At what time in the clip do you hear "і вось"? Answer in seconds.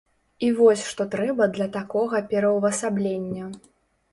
0.45-0.85